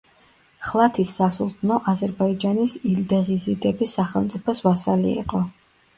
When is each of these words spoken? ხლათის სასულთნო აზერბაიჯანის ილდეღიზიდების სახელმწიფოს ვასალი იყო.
ხლათის 0.67 1.11
სასულთნო 1.17 1.77
აზერბაიჯანის 1.93 2.75
ილდეღიზიდების 2.95 3.95
სახელმწიფოს 4.01 4.65
ვასალი 4.69 5.17
იყო. 5.27 5.45